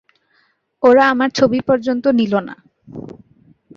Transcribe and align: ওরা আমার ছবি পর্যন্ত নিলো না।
ওরা 0.83 1.03
আমার 1.09 1.29
ছবি 1.29 1.59
পর্যন্ত 1.61 2.05
নিলো 2.19 2.39
না। 2.39 2.55